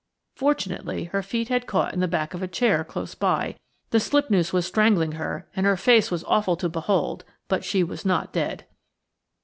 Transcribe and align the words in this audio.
Fortunately, 0.33 1.03
her 1.03 1.21
feet 1.21 1.49
had 1.49 1.67
caught 1.67 1.93
in 1.93 1.99
the 1.99 2.07
back 2.07 2.33
of 2.33 2.41
a 2.41 2.47
chair 2.47 2.83
close 2.83 3.13
by; 3.13 3.55
the 3.91 3.99
slip 3.99 4.31
noose 4.31 4.51
was 4.51 4.65
strangling 4.65 5.11
her, 5.11 5.47
and 5.55 5.67
her 5.67 5.77
face 5.77 6.09
was 6.09 6.23
awful 6.23 6.55
to 6.55 6.67
behold, 6.67 7.23
but 7.47 7.63
she 7.63 7.83
was 7.83 8.03
not 8.03 8.33
dead. 8.33 8.65